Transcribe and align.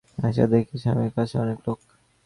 আসিয়া 0.17 0.47
দেখি, 0.47 0.75
স্বামীজীর 0.77 1.13
কাছে 1.15 1.35
অনেক 1.39 1.57
লোক। 1.65 1.79